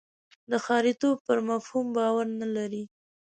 د 0.51 0.53
ښاریتوب 0.65 1.15
پر 1.27 1.37
مفهوم 1.49 1.87
باور 1.97 2.27
نه 2.41 2.47
لري. 2.55 2.83